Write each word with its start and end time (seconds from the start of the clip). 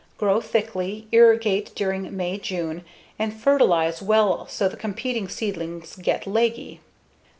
Grow 0.17 0.41
thickly, 0.41 1.05
irrigate 1.11 1.75
during 1.75 2.17
May/June, 2.17 2.83
and 3.19 3.39
fertilize 3.39 4.01
well 4.01 4.47
so 4.47 4.67
the 4.67 4.75
competing 4.75 5.29
seedlings 5.29 5.95
get 5.95 6.25
leggy. 6.25 6.79